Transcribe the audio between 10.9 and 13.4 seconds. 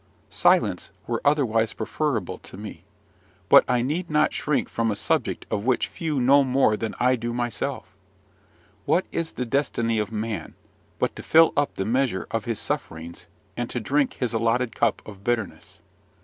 but to fill up the measure of his sufferings,